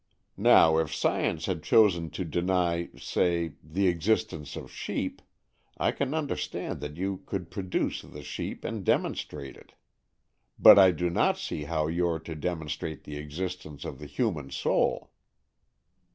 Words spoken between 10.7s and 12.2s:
I do not see how you are